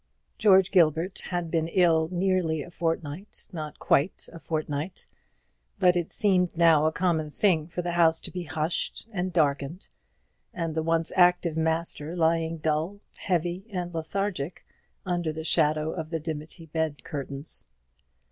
[0.39, 5.05] George Gilbert had been ill nearly a fortnight not quite a fortnight
[5.77, 9.89] but it seemed now a common thing for the house to be hushed and darkened,
[10.55, 14.65] and the once active master lying dull, heavy, and lethargic,
[15.05, 17.67] under the shadow of the dimity bed curtains.